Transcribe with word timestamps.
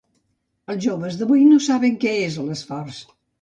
Els 0.73 0.79
joves 0.85 1.17
d'avui 1.19 1.43
no 1.51 1.59
saben 1.67 2.01
què 2.05 2.15
és 2.31 2.41
l'esforç. 2.49 3.05